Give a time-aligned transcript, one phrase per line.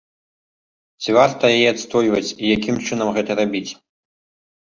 [1.01, 3.71] Ці варта яе адстойваць і якім чынам гэта рабіць?